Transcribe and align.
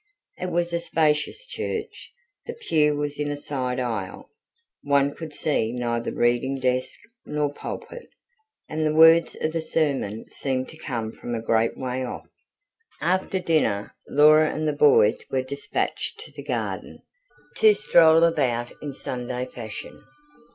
It 0.39 0.49
was 0.49 0.73
a 0.73 0.79
spacious 0.79 1.45
church; 1.45 2.11
the 2.47 2.55
pew 2.55 2.95
was 2.95 3.19
in 3.19 3.29
a 3.29 3.37
side 3.37 3.79
aisle; 3.79 4.31
one 4.81 5.13
could 5.13 5.31
see 5.35 5.71
neither 5.71 6.11
reading 6.11 6.55
desk 6.55 6.97
nor 7.27 7.53
pulpit; 7.53 8.09
and 8.67 8.83
the 8.83 8.95
words 8.95 9.35
of 9.39 9.51
the 9.51 9.61
sermon 9.61 10.25
seemed 10.31 10.69
to 10.69 10.77
come 10.77 11.11
from 11.11 11.35
a 11.35 11.39
great 11.43 11.77
way 11.77 12.03
off. 12.03 12.27
After 12.99 13.37
dinner, 13.39 13.93
Laura 14.07 14.49
and 14.49 14.67
the 14.67 14.73
boys 14.73 15.23
were 15.29 15.43
dispatched 15.43 16.19
to 16.21 16.31
the 16.31 16.41
garden, 16.43 17.03
to 17.57 17.75
stroll 17.75 18.23
about 18.23 18.71
in 18.81 18.93
Sunday 18.95 19.45
fashion. 19.45 20.03